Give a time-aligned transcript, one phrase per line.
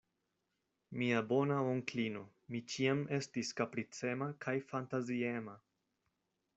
[1.01, 2.23] Mia bona onklino,
[2.55, 5.61] mi ĉiam estis kapricema kaj fantaziema.